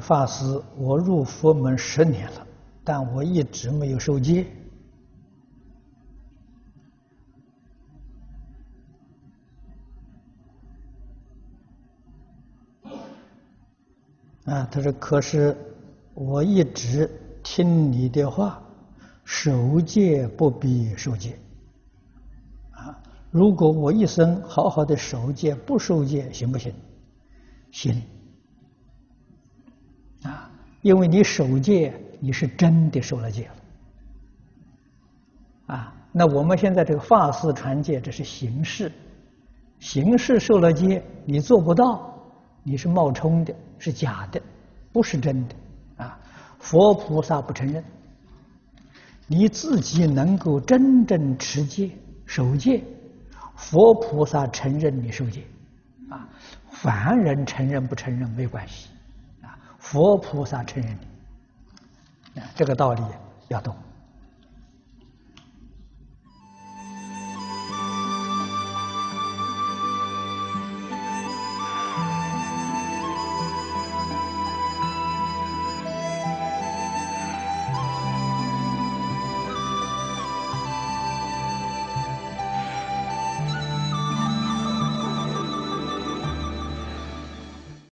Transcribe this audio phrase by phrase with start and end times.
[0.00, 2.46] 法师，我入佛门十年了，
[2.82, 4.46] 但我一直没有受戒。
[14.44, 15.56] 啊，他说：“可是
[16.12, 17.10] 我一直
[17.42, 18.62] 听你的话，
[19.24, 21.38] 守戒不必受戒。
[22.72, 23.00] 啊，
[23.30, 26.74] 如果我一生好好的守戒，不受戒行不行？
[27.72, 28.02] 行。
[30.84, 33.54] 因为你守戒，你是真的受了戒了。
[35.74, 38.92] 啊，那我们现在这个法事传戒，这是形式，
[39.80, 42.10] 形式受了戒，你做不到。”
[42.66, 44.40] 你是冒充的，是假的，
[44.92, 45.54] 不是真的，
[45.98, 46.18] 啊！
[46.58, 47.84] 佛菩萨不承认。
[49.26, 51.90] 你自己能够真正持戒、
[52.24, 52.82] 守戒，
[53.54, 55.42] 佛菩萨承认你受戒，
[56.10, 56.28] 啊！
[56.70, 58.88] 凡人承认不承认没关系，
[59.84, 60.98] 佛菩萨承认
[62.34, 63.02] 的，这个道理
[63.48, 63.76] 要懂。